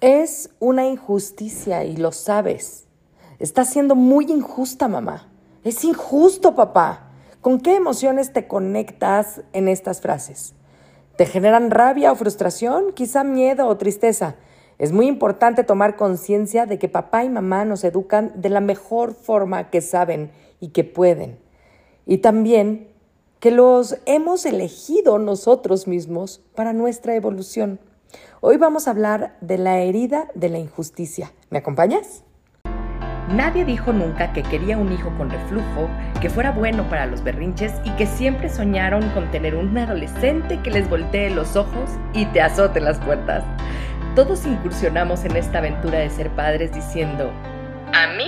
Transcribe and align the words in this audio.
Es 0.00 0.50
una 0.60 0.86
injusticia 0.86 1.84
y 1.84 1.96
lo 1.96 2.12
sabes. 2.12 2.86
Está 3.40 3.64
siendo 3.64 3.96
muy 3.96 4.26
injusta, 4.26 4.86
mamá. 4.86 5.28
Es 5.64 5.82
injusto, 5.82 6.54
papá. 6.54 7.10
¿Con 7.40 7.58
qué 7.58 7.74
emociones 7.74 8.32
te 8.32 8.46
conectas 8.46 9.42
en 9.52 9.66
estas 9.66 10.00
frases? 10.00 10.54
¿Te 11.16 11.26
generan 11.26 11.72
rabia 11.72 12.12
o 12.12 12.14
frustración? 12.14 12.92
Quizá 12.92 13.24
miedo 13.24 13.66
o 13.66 13.76
tristeza. 13.76 14.36
Es 14.78 14.92
muy 14.92 15.08
importante 15.08 15.64
tomar 15.64 15.96
conciencia 15.96 16.64
de 16.64 16.78
que 16.78 16.88
papá 16.88 17.24
y 17.24 17.28
mamá 17.28 17.64
nos 17.64 17.82
educan 17.82 18.30
de 18.36 18.50
la 18.50 18.60
mejor 18.60 19.14
forma 19.14 19.68
que 19.68 19.80
saben 19.80 20.30
y 20.60 20.68
que 20.68 20.84
pueden. 20.84 21.40
Y 22.06 22.18
también 22.18 22.86
que 23.40 23.50
los 23.50 23.96
hemos 24.06 24.46
elegido 24.46 25.18
nosotros 25.18 25.88
mismos 25.88 26.40
para 26.54 26.72
nuestra 26.72 27.16
evolución. 27.16 27.80
Hoy 28.40 28.56
vamos 28.56 28.86
a 28.86 28.92
hablar 28.92 29.36
de 29.40 29.58
la 29.58 29.78
herida 29.78 30.28
de 30.34 30.48
la 30.48 30.58
injusticia. 30.58 31.32
¿Me 31.50 31.58
acompañas? 31.58 32.24
Nadie 33.34 33.66
dijo 33.66 33.92
nunca 33.92 34.32
que 34.32 34.42
quería 34.42 34.78
un 34.78 34.90
hijo 34.90 35.12
con 35.18 35.28
reflujo, 35.28 35.90
que 36.20 36.30
fuera 36.30 36.50
bueno 36.50 36.88
para 36.88 37.04
los 37.04 37.22
berrinches 37.22 37.74
y 37.84 37.90
que 37.96 38.06
siempre 38.06 38.48
soñaron 38.48 39.06
con 39.10 39.30
tener 39.30 39.54
un 39.54 39.76
adolescente 39.76 40.62
que 40.62 40.70
les 40.70 40.88
voltee 40.88 41.28
los 41.28 41.54
ojos 41.54 41.90
y 42.14 42.24
te 42.26 42.40
azote 42.40 42.80
las 42.80 42.98
puertas. 43.00 43.44
Todos 44.14 44.46
incursionamos 44.46 45.24
en 45.24 45.36
esta 45.36 45.58
aventura 45.58 45.98
de 45.98 46.08
ser 46.08 46.30
padres 46.30 46.72
diciendo, 46.72 47.30
a 47.92 48.06
mí 48.16 48.27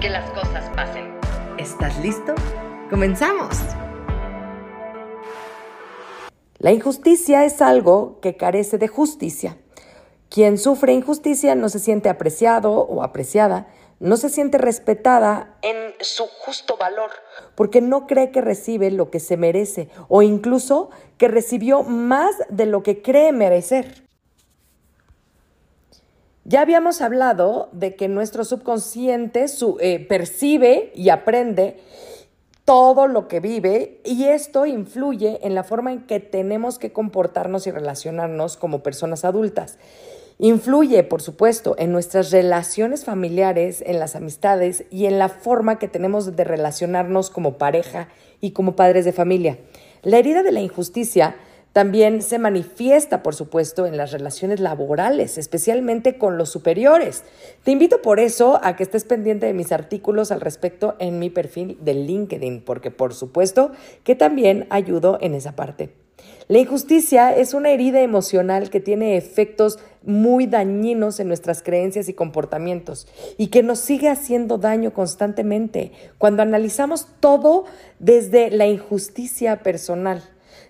que 0.00 0.10
las 0.10 0.28
cosas 0.30 0.68
pasen. 0.74 1.14
¿Estás 1.58 1.98
listo? 2.00 2.34
¡Comenzamos! 2.90 3.56
La 6.58 6.72
injusticia 6.72 7.44
es 7.44 7.62
algo 7.62 8.20
que 8.20 8.36
carece 8.36 8.78
de 8.78 8.88
justicia. 8.88 9.56
Quien 10.28 10.58
sufre 10.58 10.92
injusticia 10.92 11.54
no 11.54 11.68
se 11.68 11.78
siente 11.78 12.08
apreciado 12.08 12.72
o 12.72 13.02
apreciada, 13.02 13.68
no 14.00 14.16
se 14.16 14.28
siente 14.28 14.58
respetada 14.58 15.56
en 15.62 15.94
su 16.00 16.26
justo 16.26 16.76
valor, 16.76 17.10
porque 17.54 17.80
no 17.80 18.06
cree 18.06 18.30
que 18.30 18.40
recibe 18.40 18.90
lo 18.90 19.10
que 19.10 19.20
se 19.20 19.36
merece 19.36 19.88
o 20.08 20.22
incluso 20.22 20.90
que 21.16 21.28
recibió 21.28 21.82
más 21.82 22.34
de 22.50 22.66
lo 22.66 22.82
que 22.82 23.00
cree 23.00 23.32
merecer. 23.32 24.05
Ya 26.48 26.60
habíamos 26.60 27.02
hablado 27.02 27.70
de 27.72 27.96
que 27.96 28.06
nuestro 28.06 28.44
subconsciente 28.44 29.46
eh, 29.80 30.06
percibe 30.08 30.92
y 30.94 31.08
aprende 31.08 31.78
todo 32.64 33.08
lo 33.08 33.26
que 33.26 33.40
vive 33.40 34.00
y 34.04 34.26
esto 34.26 34.64
influye 34.64 35.40
en 35.44 35.56
la 35.56 35.64
forma 35.64 35.92
en 35.92 36.06
que 36.06 36.20
tenemos 36.20 36.78
que 36.78 36.92
comportarnos 36.92 37.66
y 37.66 37.72
relacionarnos 37.72 38.56
como 38.56 38.84
personas 38.84 39.24
adultas. 39.24 39.78
Influye, 40.38 41.02
por 41.02 41.20
supuesto, 41.20 41.74
en 41.78 41.90
nuestras 41.90 42.30
relaciones 42.30 43.04
familiares, 43.04 43.82
en 43.84 43.98
las 43.98 44.14
amistades 44.14 44.84
y 44.88 45.06
en 45.06 45.18
la 45.18 45.28
forma 45.28 45.80
que 45.80 45.88
tenemos 45.88 46.36
de 46.36 46.44
relacionarnos 46.44 47.28
como 47.28 47.58
pareja 47.58 48.06
y 48.40 48.52
como 48.52 48.76
padres 48.76 49.04
de 49.04 49.12
familia. 49.12 49.58
La 50.02 50.18
herida 50.18 50.44
de 50.44 50.52
la 50.52 50.60
injusticia 50.60 51.34
también 51.76 52.22
se 52.22 52.38
manifiesta, 52.38 53.22
por 53.22 53.34
supuesto, 53.34 53.84
en 53.84 53.98
las 53.98 54.10
relaciones 54.10 54.60
laborales, 54.60 55.36
especialmente 55.36 56.16
con 56.16 56.38
los 56.38 56.48
superiores. 56.48 57.22
Te 57.64 57.70
invito 57.70 58.00
por 58.00 58.18
eso 58.18 58.58
a 58.62 58.76
que 58.76 58.82
estés 58.82 59.04
pendiente 59.04 59.44
de 59.44 59.52
mis 59.52 59.72
artículos 59.72 60.32
al 60.32 60.40
respecto 60.40 60.96
en 61.00 61.18
mi 61.18 61.28
perfil 61.28 61.76
de 61.82 61.92
LinkedIn, 61.92 62.62
porque 62.62 62.90
por 62.90 63.12
supuesto 63.12 63.72
que 64.04 64.14
también 64.14 64.66
ayudo 64.70 65.18
en 65.20 65.34
esa 65.34 65.54
parte. 65.54 65.90
La 66.48 66.56
injusticia 66.56 67.36
es 67.36 67.52
una 67.52 67.68
herida 67.68 68.00
emocional 68.00 68.70
que 68.70 68.80
tiene 68.80 69.18
efectos 69.18 69.78
muy 70.02 70.46
dañinos 70.46 71.20
en 71.20 71.28
nuestras 71.28 71.62
creencias 71.62 72.08
y 72.08 72.14
comportamientos 72.14 73.06
y 73.36 73.48
que 73.48 73.62
nos 73.62 73.80
sigue 73.80 74.08
haciendo 74.08 74.56
daño 74.56 74.94
constantemente 74.94 75.92
cuando 76.16 76.40
analizamos 76.40 77.06
todo 77.20 77.66
desde 77.98 78.50
la 78.50 78.66
injusticia 78.66 79.62
personal. 79.62 80.22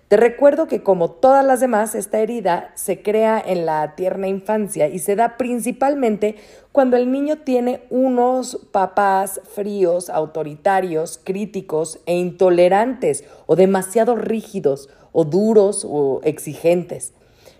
Te 0.07 0.15
recuerdo 0.15 0.67
que 0.67 0.83
como 0.83 1.11
todas 1.11 1.43
las 1.43 1.59
demás, 1.59 1.93
esta 1.93 2.19
herida 2.19 2.71
se 2.75 3.01
crea 3.01 3.43
en 3.45 3.65
la 3.65 3.95
tierna 3.95 4.29
infancia 4.29 4.87
y 4.87 4.99
se 4.99 5.17
da 5.17 5.35
principalmente 5.35 6.37
cuando 6.71 6.95
el 6.95 7.11
niño 7.11 7.39
tiene 7.39 7.83
unos 7.89 8.67
papás 8.71 9.41
fríos, 9.53 10.09
autoritarios, 10.09 11.19
críticos 11.21 11.99
e 12.05 12.15
intolerantes 12.15 13.25
o 13.47 13.57
demasiado 13.57 14.15
rígidos 14.15 14.89
o 15.11 15.25
duros 15.25 15.85
o 15.85 16.21
exigentes. 16.23 17.13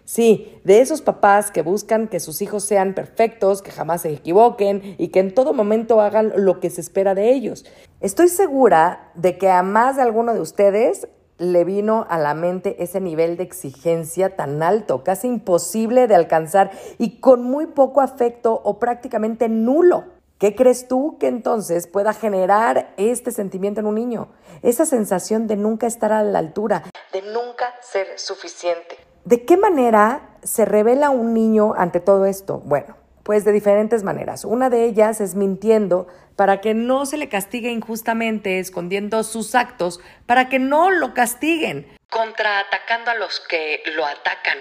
Sí, 0.05 0.57
de 0.63 0.79
esos 0.79 1.01
papás 1.01 1.51
que 1.51 1.63
buscan 1.63 2.07
que 2.07 2.21
sus 2.21 2.41
hijos 2.41 2.63
sean 2.63 2.93
perfectos, 2.93 3.61
que 3.61 3.71
jamás 3.71 4.03
se 4.03 4.13
equivoquen 4.13 4.95
y 4.97 5.09
que 5.09 5.19
en 5.19 5.33
todo 5.33 5.51
momento 5.51 5.99
hagan 5.99 6.31
lo 6.37 6.61
que 6.61 6.69
se 6.69 6.79
espera 6.79 7.13
de 7.13 7.33
ellos. 7.33 7.65
Estoy 7.99 8.29
segura 8.29 9.11
de 9.15 9.37
que 9.37 9.49
a 9.49 9.63
más 9.63 9.97
de 9.97 10.03
alguno 10.03 10.33
de 10.33 10.39
ustedes 10.39 11.09
le 11.37 11.63
vino 11.63 12.05
a 12.09 12.17
la 12.17 12.33
mente 12.33 12.83
ese 12.83 12.99
nivel 12.99 13.37
de 13.37 13.43
exigencia 13.43 14.35
tan 14.35 14.63
alto, 14.63 15.03
casi 15.03 15.27
imposible 15.27 16.07
de 16.07 16.15
alcanzar 16.15 16.71
y 16.97 17.19
con 17.19 17.43
muy 17.43 17.67
poco 17.67 18.01
afecto 18.01 18.59
o 18.63 18.79
prácticamente 18.79 19.49
nulo. 19.49 20.05
¿Qué 20.39 20.55
crees 20.55 20.87
tú 20.87 21.17
que 21.19 21.27
entonces 21.27 21.87
pueda 21.87 22.13
generar 22.13 22.93
este 22.97 23.31
sentimiento 23.31 23.79
en 23.79 23.87
un 23.87 23.95
niño? 23.95 24.29
Esa 24.61 24.85
sensación 24.85 25.47
de 25.47 25.55
nunca 25.55 25.87
estar 25.87 26.13
a 26.13 26.21
la 26.21 26.39
altura, 26.39 26.83
de 27.11 27.21
nunca 27.23 27.73
ser 27.81 28.07
suficiente. 28.19 28.97
¿De 29.25 29.45
qué 29.45 29.57
manera 29.57 30.37
se 30.43 30.63
revela 30.63 31.09
un 31.09 31.33
niño 31.33 31.73
ante 31.75 31.99
todo 31.99 32.25
esto? 32.25 32.61
Bueno, 32.65 32.95
pues 33.27 33.43
de 33.43 33.51
diferentes 33.51 34.03
maneras. 34.03 34.45
Una 34.45 34.69
de 34.69 34.85
ellas 34.85 35.19
es 35.19 35.35
mintiendo 35.35 36.07
para 36.37 36.61
que 36.61 36.73
no 36.73 37.05
se 37.05 37.17
le 37.17 37.27
castigue 37.27 37.69
injustamente, 37.69 38.59
escondiendo 38.59 39.21
sus 39.25 39.53
actos, 39.53 39.99
para 40.25 40.47
que 40.47 40.59
no 40.59 40.91
lo 40.91 41.13
castiguen, 41.13 41.85
contraatacando 42.09 43.11
a 43.11 43.15
los 43.15 43.41
que 43.41 43.83
lo 43.97 44.05
atacan, 44.05 44.57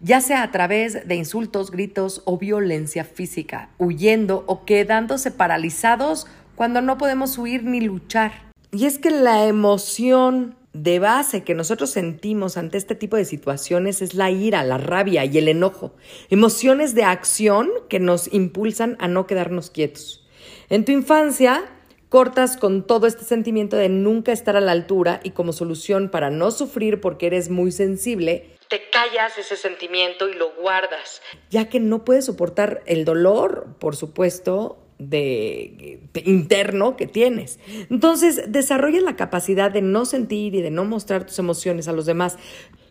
ya 0.00 0.20
sea 0.20 0.42
a 0.42 0.50
través 0.50 1.08
de 1.08 1.14
insultos, 1.14 1.70
gritos 1.70 2.20
o 2.26 2.36
violencia 2.36 3.06
física, 3.06 3.70
huyendo 3.78 4.44
o 4.48 4.66
quedándose 4.66 5.30
paralizados 5.30 6.26
cuando 6.56 6.82
no 6.82 6.98
podemos 6.98 7.38
huir 7.38 7.64
ni 7.64 7.80
luchar. 7.80 8.32
Y 8.70 8.84
es 8.84 8.98
que 8.98 9.12
la 9.12 9.46
emoción 9.46 10.56
de 10.74 10.98
base 10.98 11.44
que 11.44 11.54
nosotros 11.54 11.90
sentimos 11.90 12.56
ante 12.56 12.76
este 12.76 12.94
tipo 12.94 13.16
de 13.16 13.24
situaciones 13.24 14.02
es 14.02 14.14
la 14.14 14.30
ira, 14.30 14.64
la 14.64 14.76
rabia 14.76 15.24
y 15.24 15.38
el 15.38 15.48
enojo, 15.48 15.94
emociones 16.30 16.94
de 16.94 17.04
acción 17.04 17.70
que 17.88 18.00
nos 18.00 18.32
impulsan 18.34 18.96
a 18.98 19.08
no 19.08 19.26
quedarnos 19.26 19.70
quietos. 19.70 20.28
En 20.68 20.84
tu 20.84 20.90
infancia, 20.90 21.64
cortas 22.08 22.56
con 22.56 22.86
todo 22.86 23.06
este 23.06 23.24
sentimiento 23.24 23.76
de 23.76 23.88
nunca 23.88 24.32
estar 24.32 24.56
a 24.56 24.60
la 24.60 24.72
altura 24.72 25.20
y 25.22 25.30
como 25.30 25.52
solución 25.52 26.10
para 26.10 26.30
no 26.30 26.50
sufrir 26.50 27.00
porque 27.00 27.28
eres 27.28 27.50
muy 27.50 27.70
sensible, 27.70 28.50
te 28.68 28.90
callas 28.90 29.38
ese 29.38 29.56
sentimiento 29.56 30.28
y 30.28 30.34
lo 30.34 30.52
guardas, 30.54 31.22
ya 31.50 31.68
que 31.68 31.78
no 31.78 32.04
puedes 32.04 32.24
soportar 32.24 32.82
el 32.86 33.04
dolor, 33.04 33.76
por 33.78 33.94
supuesto, 33.94 34.83
de, 34.98 36.00
interno 36.24 36.96
que 36.96 37.06
tienes. 37.06 37.58
Entonces, 37.90 38.44
desarrolla 38.48 39.00
la 39.00 39.16
capacidad 39.16 39.70
de 39.70 39.82
no 39.82 40.04
sentir 40.04 40.54
y 40.54 40.62
de 40.62 40.70
no 40.70 40.84
mostrar 40.84 41.26
tus 41.26 41.38
emociones 41.38 41.88
a 41.88 41.92
los 41.92 42.06
demás, 42.06 42.38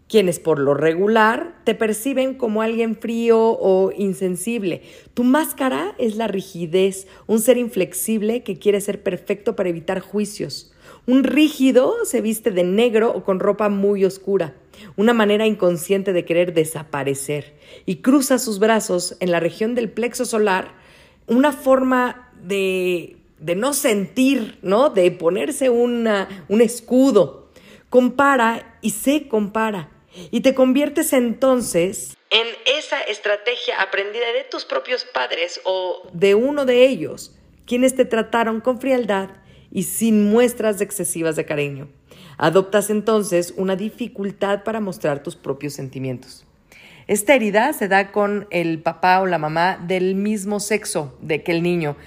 quienes 0.07 0.39
por 0.39 0.59
lo 0.59 0.73
regular 0.73 1.55
te 1.63 1.75
perciben 1.75 2.35
como 2.35 2.61
alguien 2.61 2.95
frío 2.95 3.39
o 3.39 3.91
insensible. 3.97 4.81
Tu 5.13 5.23
máscara 5.23 5.95
es 5.97 6.15
la 6.15 6.27
rigidez, 6.27 7.07
un 7.25 7.39
ser 7.39 7.57
inflexible 7.57 8.43
que 8.43 8.59
quiere 8.59 8.81
ser 8.81 9.01
perfecto 9.01 9.55
para 9.55 9.69
evitar 9.69 10.01
juicios. 10.01 10.73
Un 11.07 11.23
rígido 11.23 11.95
se 12.05 12.21
viste 12.21 12.51
de 12.51 12.63
negro 12.63 13.11
o 13.11 13.23
con 13.23 13.39
ropa 13.39 13.69
muy 13.69 14.05
oscura, 14.05 14.53
una 14.95 15.13
manera 15.13 15.47
inconsciente 15.47 16.13
de 16.13 16.25
querer 16.25 16.53
desaparecer, 16.53 17.53
y 17.85 17.97
cruza 17.97 18.37
sus 18.37 18.59
brazos 18.59 19.17
en 19.19 19.31
la 19.31 19.39
región 19.39 19.75
del 19.75 19.89
plexo 19.89 20.25
solar 20.25 20.82
una 21.27 21.51
forma 21.51 22.31
de, 22.41 23.17
de 23.39 23.55
no 23.55 23.73
sentir, 23.73 24.59
¿no? 24.61 24.89
De 24.89 25.09
ponerse 25.11 25.69
una, 25.69 26.45
un 26.47 26.61
escudo. 26.61 27.51
Compara 27.89 28.77
y 28.81 28.91
se 28.91 29.27
compara. 29.27 29.89
Y 30.31 30.41
te 30.41 30.53
conviertes 30.53 31.13
entonces 31.13 32.15
en 32.33 32.47
esa 32.65 32.99
estrategia 33.01 33.79
aprendida 33.79 34.33
de 34.33 34.43
tus 34.43 34.65
propios 34.65 35.05
padres 35.05 35.61
o 35.65 36.09
de 36.13 36.33
uno 36.33 36.65
de 36.65 36.87
ellos, 36.87 37.35
quienes 37.67 37.95
te 37.95 38.05
trataron 38.05 38.59
con 38.59 38.81
frialdad 38.81 39.29
y 39.71 39.83
sin 39.83 40.31
muestras 40.31 40.81
excesivas 40.81 41.35
de 41.35 41.45
cariño. 41.45 41.89
Adoptas 42.39 42.89
entonces 42.89 43.53
una 43.55 43.75
dificultad 43.75 44.63
para 44.63 44.79
mostrar 44.79 45.21
tus 45.21 45.35
propios 45.35 45.73
sentimientos. 45.73 46.47
Esta 47.07 47.35
herida 47.35 47.73
se 47.73 47.87
da 47.87 48.11
con 48.11 48.47
el 48.49 48.79
papá 48.79 49.19
o 49.19 49.25
la 49.25 49.37
mamá 49.37 49.77
del 49.77 50.15
mismo 50.15 50.59
sexo 50.59 51.17
de 51.21 51.43
que 51.43 51.51
el 51.51 51.61
niño, 51.61 51.97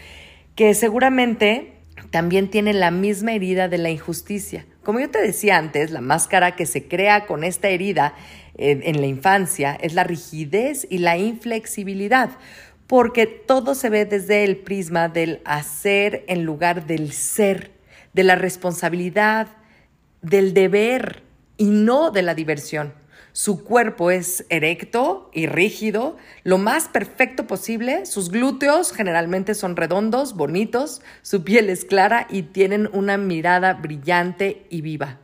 que 0.55 0.73
seguramente 0.75 1.75
también 2.11 2.49
tiene 2.49 2.73
la 2.73 2.91
misma 2.91 3.33
herida 3.33 3.69
de 3.69 3.79
la 3.79 3.91
injusticia. 3.91 4.65
Como 4.83 5.01
yo 5.01 5.11
te 5.11 5.21
decía 5.21 5.59
antes, 5.59 5.91
la 5.91 6.01
máscara 6.01 6.57
que 6.57 6.65
se 6.65 6.89
crea 6.89 7.27
con 7.27 7.45
esta 7.45 7.69
herida 7.69 8.15
en, 8.57 8.83
en 8.83 9.01
la 9.01 9.07
infancia 9.07 9.77
es 9.81 9.95
la 9.95 10.05
rigidez 10.05 10.87
y 10.89 10.99
la 10.99 11.19
inflexibilidad, 11.19 12.31
porque 12.87 13.27
todo 13.27 13.75
se 13.75 13.91
ve 13.91 14.07
desde 14.07 14.45
el 14.45 14.57
prisma 14.57 15.09
del 15.09 15.41
hacer 15.45 16.25
en 16.29 16.45
lugar 16.45 16.87
del 16.87 17.13
ser, 17.13 17.73
de 18.15 18.25
la 18.25 18.37
responsabilidad, 18.37 19.49
del 20.23 20.55
deber 20.55 21.23
y 21.59 21.67
no 21.67 22.11
de 22.11 22.23
la 22.23 22.35
diversión. 22.35 22.95
Su 23.37 23.65
cuerpo 23.65 24.11
es 24.11 24.47
erecto 24.49 25.29
y 25.31 25.47
rígido, 25.47 26.17
lo 26.43 26.57
más 26.57 26.89
perfecto 26.89 27.47
posible. 27.47 28.07
Sus 28.07 28.31
glúteos 28.31 28.93
generalmente 28.93 29.55
son 29.55 29.77
redondos, 29.77 30.35
bonitos, 30.35 31.03
su 31.21 31.45
piel 31.45 31.69
es 31.69 31.85
clara 31.85 32.27
y 32.31 32.45
tienen 32.45 32.89
una 32.95 33.19
mirada 33.19 33.75
brillante 33.75 34.65
y 34.71 34.81
viva. 34.81 35.19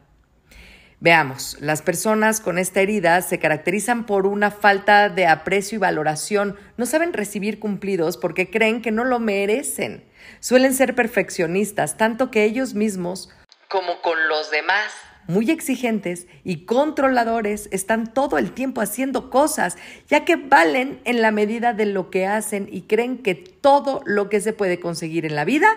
Veamos, 1.01 1.57
las 1.61 1.81
personas 1.81 2.43
con 2.43 2.59
esta 2.59 2.83
herida 2.83 3.23
se 3.23 3.39
caracterizan 3.39 4.05
por 4.05 4.27
una 4.27 4.51
falta 4.51 5.09
de 5.09 5.27
aprecio 5.27 5.77
y 5.77 5.79
valoración, 5.79 6.57
no 6.77 6.85
saben 6.85 7.15
recibir 7.15 7.59
cumplidos 7.61 8.19
porque 8.19 8.51
creen 8.51 8.83
que 8.83 8.91
no 8.91 9.05
lo 9.05 9.21
merecen. 9.21 10.05
Suelen 10.39 10.75
ser 10.75 10.95
perfeccionistas, 10.95 11.97
tanto 11.97 12.31
que 12.31 12.45
ellos 12.45 12.75
mismos 12.75 13.31
como 13.71 14.03
con 14.03 14.29
los 14.29 14.51
demás 14.51 14.93
muy 15.27 15.51
exigentes 15.51 16.27
y 16.45 16.65
controladores 16.65 17.69
están 17.73 18.13
todo 18.13 18.39
el 18.39 18.53
tiempo 18.53 18.81
haciendo 18.81 19.31
cosas, 19.31 19.77
ya 20.09 20.25
que 20.25 20.37
valen 20.37 21.01
en 21.05 21.23
la 21.23 21.31
medida 21.31 21.73
de 21.73 21.87
lo 21.87 22.11
que 22.11 22.27
hacen 22.27 22.69
y 22.71 22.83
creen 22.83 23.19
que 23.19 23.35
todo 23.35 24.03
lo 24.05 24.29
que 24.29 24.41
se 24.41 24.53
puede 24.53 24.81
conseguir 24.81 25.25
en 25.27 25.35
la 25.35 25.45
vida 25.45 25.69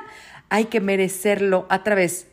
hay 0.50 0.66
que 0.66 0.82
merecerlo 0.82 1.66
a 1.70 1.84
través 1.84 2.28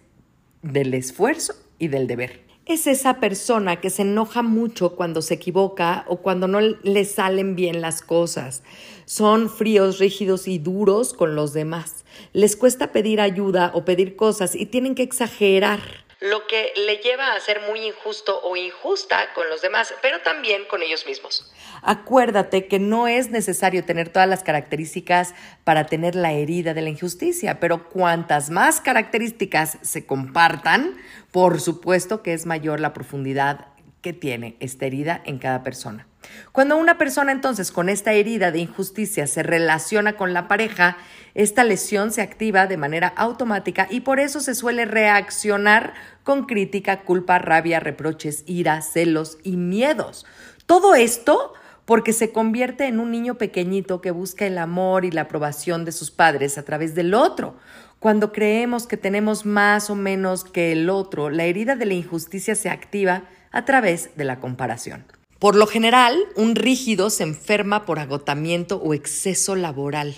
del 0.63 0.95
esfuerzo 0.95 1.55
y 1.79 1.89
del 1.89 2.07
deber. 2.07 2.41
Es 2.65 2.87
esa 2.87 3.19
persona 3.19 3.81
que 3.81 3.91
se 3.91 4.03
enoja 4.03 4.43
mucho 4.43 4.95
cuando 4.95 5.21
se 5.21 5.35
equivoca 5.35 6.05
o 6.07 6.19
cuando 6.19 6.47
no 6.47 6.61
le 6.61 7.05
salen 7.05 7.57
bien 7.57 7.81
las 7.81 8.03
cosas. 8.03 8.63
Son 9.05 9.51
fríos, 9.51 9.99
rígidos 9.99 10.47
y 10.47 10.59
duros 10.59 11.13
con 11.13 11.35
los 11.35 11.53
demás. 11.53 12.05
Les 12.33 12.55
cuesta 12.55 12.93
pedir 12.93 13.21
ayuda 13.21 13.73
o 13.75 13.85
pedir 13.85 14.15
cosas 14.15 14.55
y 14.55 14.67
tienen 14.67 14.95
que 14.95 15.03
exagerar 15.03 15.81
lo 16.23 16.47
que 16.47 16.73
le 16.77 16.99
lleva 16.99 17.33
a 17.33 17.41
ser 17.41 17.61
muy 17.63 17.85
injusto 17.85 18.41
o 18.45 18.57
injusta 18.57 19.33
con 19.35 19.49
los 19.49 19.61
demás, 19.61 19.93
pero 20.03 20.21
también 20.21 20.65
con 20.71 20.81
ellos 20.81 21.05
mismos. 21.05 21.53
Acuérdate 21.83 22.69
que 22.69 22.79
no 22.79 23.09
es 23.09 23.31
necesario 23.31 23.85
tener 23.85 24.09
todas 24.09 24.29
las 24.29 24.45
características 24.45 25.35
para 25.65 25.87
tener 25.87 26.15
la 26.15 26.33
herida 26.33 26.75
de 26.75 26.83
la 26.83 26.91
injusticia, 26.91 27.59
pero 27.59 27.89
cuantas 27.89 28.51
más 28.51 28.81
características 28.81 29.79
se 29.83 30.07
compartan, 30.07 30.97
por 31.33 31.61
supuesto 31.61 32.23
que 32.23 32.35
es 32.35 32.47
mayor 32.47 32.79
la 32.79 32.93
profundidad 32.93 33.72
que 34.03 34.13
tiene 34.13 34.57
esta 34.61 34.87
herida 34.87 35.23
en 35.25 35.39
cada 35.39 35.63
persona. 35.63 36.07
Cuando 36.53 36.77
una 36.77 36.99
persona 36.99 37.33
entonces 37.33 37.73
con 37.73 37.89
esta 37.89 38.13
herida 38.13 38.51
de 38.51 38.59
injusticia 38.61 39.27
se 39.27 39.43
relaciona 39.43 40.17
con 40.17 40.33
la 40.33 40.49
pareja, 40.49 40.97
esta 41.35 41.65
lesión 41.65 42.13
se 42.13 42.21
activa 42.23 42.67
de 42.67 42.77
manera 42.77 43.09
automática 43.17 43.87
y 43.91 44.01
por 44.01 44.21
eso 44.21 44.41
se 44.41 44.55
suele 44.55 44.85
reaccionar 44.85 45.95
con 46.25 46.47
crítica, 46.47 47.03
culpa, 47.03 47.39
rabia, 47.39 47.81
reproches, 47.81 48.45
ira, 48.47 48.83
celos 48.83 49.39
y 49.43 49.57
miedos. 49.57 50.27
Todo 50.67 50.95
esto 50.95 51.55
porque 51.85 52.13
se 52.13 52.33
convierte 52.33 52.87
en 52.87 53.01
un 53.01 53.11
niño 53.11 53.37
pequeñito 53.39 54.01
que 54.01 54.11
busca 54.11 54.47
el 54.47 54.59
amor 54.59 55.05
y 55.05 55.11
la 55.11 55.23
aprobación 55.23 55.85
de 55.85 55.93
sus 55.93 56.11
padres 56.11 56.59
a 56.59 56.65
través 56.65 56.95
del 56.95 57.15
otro. 57.15 57.57
Cuando 57.99 58.33
creemos 58.33 58.87
que 58.87 58.97
tenemos 58.97 59.47
más 59.47 59.91
o 59.91 59.95
menos 59.95 60.45
que 60.45 60.73
el 60.73 60.91
otro, 60.91 61.31
la 61.31 61.45
herida 61.45 61.77
de 61.77 61.87
la 61.87 61.95
injusticia 61.95 62.55
se 62.55 62.69
activa 62.69 63.25
a 63.53 63.65
través 63.65 64.11
de 64.17 64.25
la 64.25 64.41
comparación. 64.41 65.05
Por 65.39 65.57
lo 65.57 65.67
general, 65.67 66.19
un 66.37 66.55
rígido 66.55 67.11
se 67.11 67.25
enferma 67.25 67.85
por 67.85 67.99
agotamiento 67.99 68.77
o 68.77 68.95
exceso 68.95 69.57
laboral. 69.57 70.15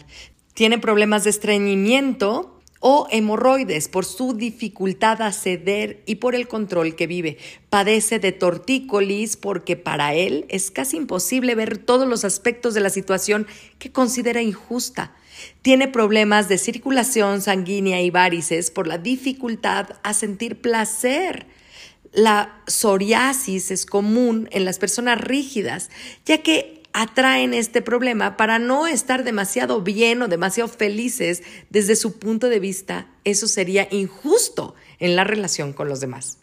Tiene 0.53 0.79
problemas 0.79 1.25
de 1.25 1.31
estreñimiento 1.31 2.61
o 2.87 3.09
hemorroides 3.11 3.89
por 3.89 4.05
su 4.05 4.35
dificultad 4.35 5.23
a 5.23 5.33
ceder 5.33 6.03
y 6.05 6.17
por 6.17 6.35
el 6.35 6.47
control 6.47 6.95
que 6.97 7.07
vive. 7.07 7.39
Padece 7.71 8.19
de 8.19 8.33
tortícolis 8.33 9.39
porque 9.39 9.77
para 9.77 10.13
él 10.13 10.45
es 10.51 10.71
casi 10.71 10.99
imposible 10.99 11.55
ver 11.55 11.79
todos 11.79 12.07
los 12.07 12.27
aspectos 12.27 12.75
de 12.75 12.81
la 12.81 12.91
situación 12.91 13.47
que 13.79 13.91
considera 13.91 14.43
injusta. 14.43 15.15
Tiene 15.63 15.89
problemas 15.89 16.51
de 16.51 16.59
circulación 16.59 17.41
sanguínea 17.41 18.03
y 18.03 18.11
varices 18.11 18.71
por 18.71 18.87
la 18.87 18.99
dificultad 18.99 19.97
a 20.03 20.13
sentir 20.13 20.61
placer. 20.61 21.47
La 22.15 22.63
psoriasis 22.69 23.73
es 23.73 23.87
común 23.87 24.49
en 24.53 24.65
las 24.65 24.79
personas 24.79 25.21
rígidas, 25.21 25.91
ya 26.25 26.39
que 26.39 26.81
atraen 26.93 27.55
este 27.55 27.83
problema 27.83 28.37
para 28.37 28.61
no 28.61 28.87
estar 28.87 29.25
demasiado 29.25 29.83
bien 29.83 30.23
o 30.23 30.29
demasiado 30.29 30.69
felices 30.69 31.43
desde 31.71 31.97
su 31.97 32.21
punto 32.21 32.49
de 32.49 32.61
vista. 32.61 33.09
Eso 33.25 33.49
sería 33.49 33.89
injusto 33.91 34.77
en 35.01 35.17
la 35.17 35.25
relación 35.25 35.73
con 35.73 35.89
los 35.89 35.99
demás. 35.99 36.39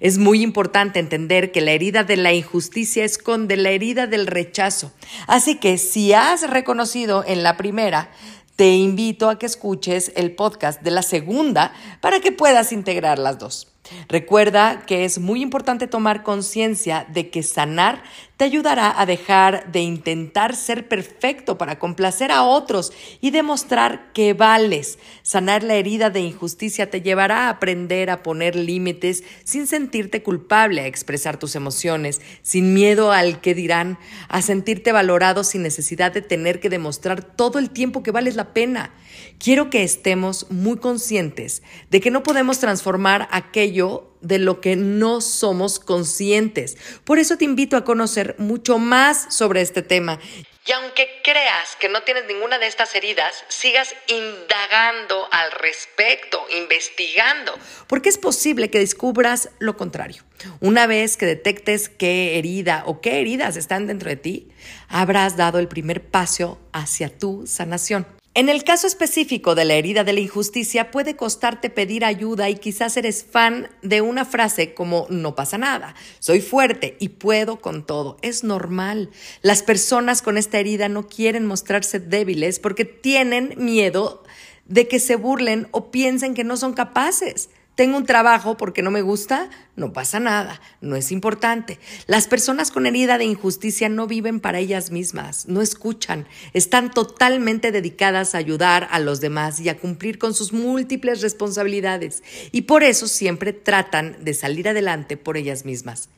Es 0.00 0.16
muy 0.16 0.42
importante 0.42 0.98
entender 0.98 1.52
que 1.52 1.60
la 1.60 1.72
herida 1.72 2.04
de 2.04 2.16
la 2.16 2.32
injusticia 2.32 3.04
esconde 3.04 3.58
la 3.58 3.70
herida 3.70 4.06
del 4.06 4.26
rechazo. 4.26 4.92
Así 5.26 5.56
que 5.56 5.76
si 5.76 6.14
has 6.14 6.48
reconocido 6.48 7.22
en 7.26 7.42
la 7.42 7.58
primera, 7.58 8.10
te 8.56 8.70
invito 8.70 9.28
a 9.28 9.38
que 9.38 9.44
escuches 9.44 10.12
el 10.16 10.34
podcast 10.34 10.80
de 10.80 10.90
la 10.90 11.02
segunda 11.02 11.74
para 12.00 12.20
que 12.20 12.32
puedas 12.32 12.72
integrar 12.72 13.18
las 13.18 13.38
dos. 13.38 13.71
Recuerda 14.08 14.84
que 14.86 15.04
es 15.04 15.18
muy 15.18 15.42
importante 15.42 15.86
tomar 15.86 16.22
conciencia 16.22 17.06
de 17.12 17.30
que 17.30 17.42
sanar 17.42 18.02
te 18.42 18.46
ayudará 18.46 19.00
a 19.00 19.06
dejar 19.06 19.70
de 19.70 19.82
intentar 19.82 20.56
ser 20.56 20.88
perfecto 20.88 21.58
para 21.58 21.78
complacer 21.78 22.32
a 22.32 22.42
otros 22.42 22.92
y 23.20 23.30
demostrar 23.30 24.10
que 24.12 24.34
vales. 24.34 24.98
Sanar 25.22 25.62
la 25.62 25.74
herida 25.74 26.10
de 26.10 26.22
injusticia 26.22 26.90
te 26.90 27.02
llevará 27.02 27.46
a 27.46 27.50
aprender 27.50 28.10
a 28.10 28.24
poner 28.24 28.56
límites 28.56 29.22
sin 29.44 29.68
sentirte 29.68 30.24
culpable, 30.24 30.80
a 30.80 30.88
expresar 30.88 31.36
tus 31.36 31.54
emociones, 31.54 32.20
sin 32.42 32.74
miedo 32.74 33.12
al 33.12 33.40
que 33.40 33.54
dirán, 33.54 33.96
a 34.26 34.42
sentirte 34.42 34.90
valorado 34.90 35.44
sin 35.44 35.62
necesidad 35.62 36.10
de 36.10 36.22
tener 36.22 36.58
que 36.58 36.68
demostrar 36.68 37.22
todo 37.22 37.60
el 37.60 37.70
tiempo 37.70 38.02
que 38.02 38.10
vales 38.10 38.34
la 38.34 38.52
pena. 38.52 38.92
Quiero 39.38 39.70
que 39.70 39.84
estemos 39.84 40.50
muy 40.50 40.78
conscientes 40.78 41.62
de 41.90 42.00
que 42.00 42.10
no 42.10 42.24
podemos 42.24 42.58
transformar 42.58 43.28
aquello 43.30 44.11
de 44.22 44.38
lo 44.38 44.60
que 44.60 44.76
no 44.76 45.20
somos 45.20 45.78
conscientes. 45.78 46.76
Por 47.04 47.18
eso 47.18 47.36
te 47.36 47.44
invito 47.44 47.76
a 47.76 47.84
conocer 47.84 48.36
mucho 48.38 48.78
más 48.78 49.34
sobre 49.34 49.60
este 49.60 49.82
tema. 49.82 50.18
Y 50.64 50.70
aunque 50.70 51.08
creas 51.24 51.74
que 51.80 51.88
no 51.88 52.02
tienes 52.02 52.24
ninguna 52.26 52.60
de 52.60 52.68
estas 52.68 52.94
heridas, 52.94 53.44
sigas 53.48 53.96
indagando 54.06 55.26
al 55.32 55.50
respecto, 55.50 56.40
investigando, 56.56 57.52
porque 57.88 58.08
es 58.08 58.16
posible 58.16 58.70
que 58.70 58.78
descubras 58.78 59.50
lo 59.58 59.76
contrario. 59.76 60.22
Una 60.60 60.86
vez 60.86 61.16
que 61.16 61.26
detectes 61.26 61.88
qué 61.88 62.38
herida 62.38 62.84
o 62.86 63.00
qué 63.00 63.20
heridas 63.20 63.56
están 63.56 63.88
dentro 63.88 64.08
de 64.08 64.16
ti, 64.16 64.52
habrás 64.88 65.36
dado 65.36 65.58
el 65.58 65.66
primer 65.66 66.00
paso 66.00 66.60
hacia 66.72 67.08
tu 67.08 67.44
sanación. 67.44 68.06
En 68.34 68.48
el 68.48 68.64
caso 68.64 68.86
específico 68.86 69.54
de 69.54 69.66
la 69.66 69.74
herida 69.74 70.04
de 70.04 70.14
la 70.14 70.20
injusticia, 70.20 70.90
puede 70.90 71.16
costarte 71.16 71.68
pedir 71.68 72.02
ayuda 72.02 72.48
y 72.48 72.54
quizás 72.54 72.96
eres 72.96 73.26
fan 73.30 73.68
de 73.82 74.00
una 74.00 74.24
frase 74.24 74.72
como 74.72 75.06
no 75.10 75.34
pasa 75.34 75.58
nada, 75.58 75.94
soy 76.18 76.40
fuerte 76.40 76.96
y 76.98 77.10
puedo 77.10 77.60
con 77.60 77.84
todo. 77.84 78.16
Es 78.22 78.42
normal. 78.42 79.10
Las 79.42 79.62
personas 79.62 80.22
con 80.22 80.38
esta 80.38 80.58
herida 80.58 80.88
no 80.88 81.08
quieren 81.08 81.44
mostrarse 81.44 82.00
débiles 82.00 82.58
porque 82.58 82.86
tienen 82.86 83.52
miedo 83.58 84.24
de 84.64 84.88
que 84.88 84.98
se 84.98 85.16
burlen 85.16 85.68
o 85.70 85.90
piensen 85.90 86.32
que 86.32 86.42
no 86.42 86.56
son 86.56 86.72
capaces. 86.72 87.50
Tengo 87.74 87.96
un 87.96 88.04
trabajo 88.04 88.58
porque 88.58 88.82
no 88.82 88.90
me 88.90 89.00
gusta, 89.00 89.48
no 89.76 89.94
pasa 89.94 90.20
nada, 90.20 90.60
no 90.82 90.94
es 90.94 91.10
importante. 91.10 91.78
Las 92.06 92.26
personas 92.26 92.70
con 92.70 92.84
herida 92.84 93.16
de 93.16 93.24
injusticia 93.24 93.88
no 93.88 94.06
viven 94.06 94.40
para 94.40 94.58
ellas 94.58 94.90
mismas, 94.90 95.48
no 95.48 95.62
escuchan, 95.62 96.28
están 96.52 96.90
totalmente 96.90 97.72
dedicadas 97.72 98.34
a 98.34 98.38
ayudar 98.38 98.88
a 98.90 98.98
los 98.98 99.22
demás 99.22 99.58
y 99.58 99.70
a 99.70 99.78
cumplir 99.78 100.18
con 100.18 100.34
sus 100.34 100.52
múltiples 100.52 101.22
responsabilidades 101.22 102.22
y 102.52 102.62
por 102.62 102.82
eso 102.82 103.08
siempre 103.08 103.54
tratan 103.54 104.22
de 104.22 104.34
salir 104.34 104.68
adelante 104.68 105.16
por 105.16 105.38
ellas 105.38 105.64
mismas. 105.64 106.10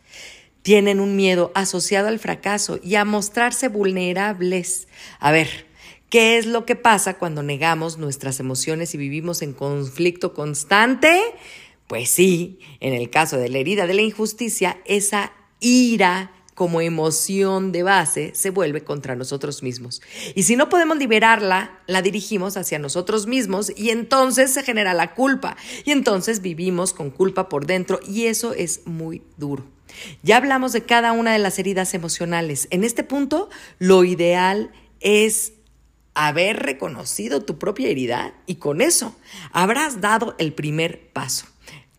tienen 0.62 0.98
un 0.98 1.14
miedo 1.14 1.52
asociado 1.54 2.08
al 2.08 2.18
fracaso 2.18 2.80
y 2.82 2.94
a 2.94 3.04
mostrarse 3.04 3.68
vulnerables. 3.68 4.88
A 5.20 5.30
ver, 5.30 5.66
¿qué 6.14 6.38
es 6.38 6.46
lo 6.46 6.64
que 6.64 6.76
pasa 6.76 7.18
cuando 7.18 7.42
negamos 7.42 7.98
nuestras 7.98 8.38
emociones 8.38 8.94
y 8.94 8.98
vivimos 8.98 9.42
en 9.42 9.52
conflicto 9.52 10.32
constante? 10.32 11.20
Pues 11.88 12.08
sí, 12.08 12.60
en 12.78 12.94
el 12.94 13.10
caso 13.10 13.36
de 13.36 13.48
la 13.48 13.58
herida 13.58 13.88
de 13.88 13.94
la 13.94 14.02
injusticia, 14.02 14.78
esa 14.84 15.32
ira 15.58 16.30
como 16.54 16.80
emoción 16.80 17.72
de 17.72 17.82
base 17.82 18.30
se 18.32 18.50
vuelve 18.50 18.84
contra 18.84 19.16
nosotros 19.16 19.64
mismos. 19.64 20.02
Y 20.36 20.44
si 20.44 20.54
no 20.54 20.68
podemos 20.68 20.98
liberarla, 20.98 21.80
la 21.88 22.00
dirigimos 22.00 22.56
hacia 22.56 22.78
nosotros 22.78 23.26
mismos 23.26 23.72
y 23.76 23.90
entonces 23.90 24.52
se 24.52 24.62
genera 24.62 24.94
la 24.94 25.14
culpa. 25.14 25.56
Y 25.84 25.90
entonces 25.90 26.42
vivimos 26.42 26.92
con 26.92 27.10
culpa 27.10 27.48
por 27.48 27.66
dentro 27.66 27.98
y 28.06 28.26
eso 28.26 28.52
es 28.54 28.86
muy 28.86 29.24
duro. 29.36 29.64
Ya 30.22 30.36
hablamos 30.36 30.72
de 30.72 30.84
cada 30.84 31.10
una 31.10 31.32
de 31.32 31.40
las 31.40 31.58
heridas 31.58 31.92
emocionales. 31.92 32.68
En 32.70 32.84
este 32.84 33.02
punto, 33.02 33.50
lo 33.80 34.04
ideal 34.04 34.70
es 35.00 35.54
haber 36.14 36.62
reconocido 36.62 37.42
tu 37.44 37.58
propia 37.58 37.88
herida 37.88 38.34
y 38.46 38.56
con 38.56 38.80
eso 38.80 39.16
habrás 39.52 40.00
dado 40.00 40.34
el 40.38 40.52
primer 40.52 41.08
paso. 41.12 41.46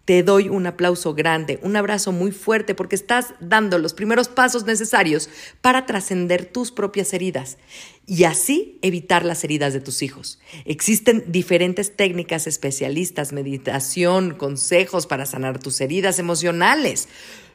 Te 0.05 0.21
doy 0.21 0.49
un 0.49 0.67
aplauso 0.67 1.15
grande, 1.15 1.59
un 1.63 1.75
abrazo 1.75 2.11
muy 2.11 2.31
fuerte 2.31 2.75
porque 2.75 2.95
estás 2.95 3.33
dando 3.39 3.79
los 3.79 3.95
primeros 3.95 4.27
pasos 4.27 4.63
necesarios 4.63 5.29
para 5.61 5.87
trascender 5.87 6.45
tus 6.45 6.71
propias 6.71 7.11
heridas 7.11 7.57
y 8.05 8.25
así 8.25 8.77
evitar 8.83 9.25
las 9.25 9.43
heridas 9.43 9.73
de 9.73 9.79
tus 9.79 10.03
hijos. 10.03 10.39
Existen 10.65 11.23
diferentes 11.27 11.95
técnicas 11.95 12.45
especialistas, 12.45 13.33
meditación, 13.33 14.35
consejos 14.35 15.07
para 15.07 15.25
sanar 15.25 15.57
tus 15.57 15.81
heridas 15.81 16.19
emocionales. 16.19 17.07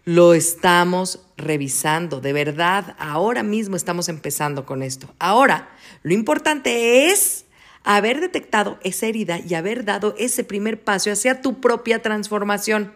Lo 0.04 0.32
estamos 0.32 1.20
revisando, 1.36 2.20
de 2.20 2.32
verdad, 2.32 2.96
ahora 2.98 3.42
mismo 3.42 3.76
estamos 3.76 4.08
empezando 4.08 4.64
con 4.64 4.82
esto. 4.82 5.14
Ahora, 5.18 5.70
lo 6.02 6.14
importante 6.14 7.10
es 7.10 7.44
haber 7.84 8.20
detectado 8.20 8.78
esa 8.82 9.06
herida 9.06 9.38
y 9.38 9.54
haber 9.54 9.84
dado 9.84 10.14
ese 10.18 10.42
primer 10.42 10.82
paso 10.82 11.10
hacia 11.10 11.42
tu 11.42 11.60
propia 11.60 12.00
transformación. 12.00 12.92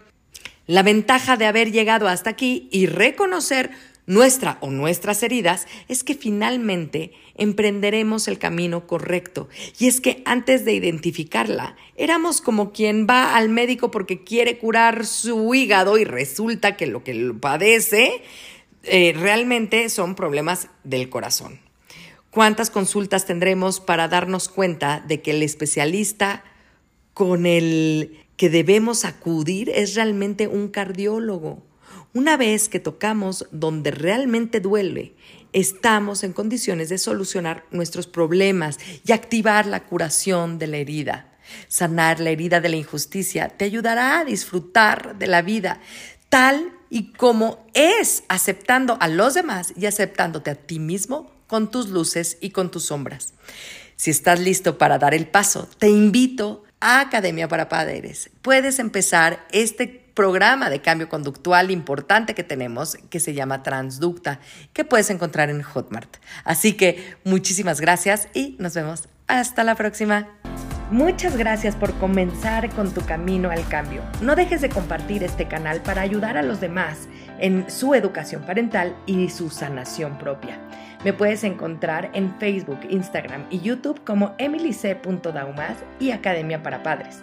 La 0.67 0.83
ventaja 0.83 1.37
de 1.37 1.47
haber 1.47 1.73
llegado 1.73 2.09
hasta 2.09 2.31
aquí 2.31 2.69
y 2.73 2.87
reconocer 2.87 3.71
nuestra 4.07 4.59
o 4.61 4.71
nuestras 4.71 5.23
heridas 5.23 5.67
es 5.89 6.05
que 6.05 6.15
finalmente 6.15 7.13
emprenderemos 7.37 8.29
el 8.29 8.39
camino 8.39 8.87
correcto. 8.87 9.49
Y 9.79 9.87
es 9.87 10.01
que 10.01 10.23
antes 10.27 10.65
de 10.65 10.75
identificarla, 10.75 11.77
éramos 11.97 12.41
como 12.41 12.73
quien 12.73 13.07
va 13.09 13.37
al 13.37 13.49
médico 13.49 13.91
porque 13.91 14.23
quiere 14.23 14.59
curar 14.59 15.07
su 15.07 15.55
hígado 15.55 15.99
y 15.99 16.05
resulta 16.05 16.77
que 16.77 16.87
lo 16.87 17.03
que 17.03 17.35
padece 17.41 18.23
eh, 18.83 19.15
realmente 19.17 19.89
son 19.89 20.15
problemas 20.15 20.69
del 20.85 21.09
corazón. 21.09 21.61
¿Cuántas 22.31 22.69
consultas 22.69 23.27
tendremos 23.27 23.81
para 23.81 24.09
darnos 24.09 24.49
cuenta 24.49 25.03
de 25.07 25.23
que 25.23 25.31
el 25.31 25.43
especialista 25.43 26.45
con 27.15 27.47
el 27.47 28.19
que 28.37 28.51
debemos 28.51 29.05
acudir 29.05 29.71
es 29.71 29.95
realmente 29.95 30.49
un 30.49 30.69
cardiólogo? 30.69 31.63
Una 32.15 32.37
vez 32.37 32.69
que 32.69 32.79
tocamos 32.79 33.49
donde 33.51 33.91
realmente 33.91 34.61
duele, 34.61 35.17
estamos 35.53 36.23
en 36.23 36.33
condiciones 36.33 36.89
de 36.89 36.99
solucionar 36.99 37.65
nuestros 37.73 38.07
problemas 38.07 38.79
y 39.05 39.11
activar 39.11 39.67
la 39.67 39.83
curación 39.83 40.61
de 40.61 40.69
la 40.69 40.77
herida. 40.77 41.33
Sanar 41.67 42.21
la 42.21 42.31
herida 42.31 42.61
de 42.61 42.69
la 42.69 42.77
injusticia 42.77 43.49
te 43.49 43.65
ayudará 43.65 44.21
a 44.21 44.25
disfrutar 44.25 45.19
de 45.19 45.27
la 45.27 45.43
vida 45.43 45.81
tal 46.29 46.73
y 46.89 47.13
como 47.15 47.67
es, 47.75 48.23
aceptando 48.29 48.97
a 49.01 49.09
los 49.09 49.35
demás 49.35 49.73
y 49.77 49.87
aceptándote 49.87 50.53
a 50.53 50.55
ti 50.55 50.79
mismo 50.79 51.33
con 51.49 51.69
tus 51.69 51.89
luces 51.89 52.39
y 52.41 52.51
con 52.51 52.71
tus 52.71 52.85
sombras. 52.85 53.35
Si 53.97 54.13
estás 54.13 54.39
listo 54.39 54.79
para 54.79 54.99
dar 54.99 55.15
el 55.15 55.27
paso, 55.27 55.69
te 55.79 55.89
invito 55.89 56.63
a 56.79 57.01
Academia 57.01 57.49
para 57.49 57.69
Padres. 57.69 58.31
Puedes 58.41 58.79
empezar 58.79 59.45
este 59.51 60.04
programa 60.15 60.71
de 60.71 60.81
cambio 60.81 61.09
conductual 61.09 61.71
importante 61.71 62.35
que 62.35 62.45
tenemos 62.45 62.97
que 63.11 63.21
se 63.21 63.35
llama 63.35 63.63
Transducta, 63.63 64.41
que 64.73 64.85
puedes 64.85 65.11
encontrar 65.11 65.51
en 65.51 65.63
Hotmart. 65.63 66.17
Así 66.45 66.75
que 66.75 67.17
muchísimas 67.25 67.81
gracias 67.81 68.29
y 68.33 68.57
nos 68.59 68.75
vemos 68.75 69.09
hasta 69.27 69.65
la 69.65 69.75
próxima. 69.75 70.29
Muchas 70.91 71.37
gracias 71.37 71.77
por 71.77 71.95
comenzar 71.95 72.71
con 72.71 72.93
tu 72.93 73.01
camino 73.01 73.51
al 73.51 73.67
cambio. 73.69 74.03
No 74.21 74.37
dejes 74.37 74.61
de 74.61 74.69
compartir 74.69 75.25
este 75.25 75.49
canal 75.49 75.81
para 75.81 76.03
ayudar 76.03 76.37
a 76.37 76.43
los 76.43 76.61
demás 76.61 77.09
en 77.41 77.69
su 77.71 77.95
educación 77.95 78.43
parental 78.43 78.95
y 79.07 79.31
su 79.31 79.49
sanación 79.51 80.19
propia. 80.19 80.59
Me 81.03 81.13
puedes 81.13 81.43
encontrar 81.43 82.11
en 82.15 82.39
Facebook, 82.39 82.81
Instagram 82.89 83.47
y 83.51 83.61
YouTube 83.61 84.05
como 84.05 84.35
emilyc.daumas 84.39 85.79
y 85.99 86.13
Academia 86.13 86.63
para 86.63 86.83
Padres. 86.83 87.23